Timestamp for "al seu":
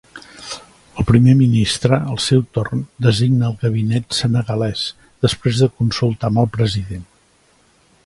2.13-2.41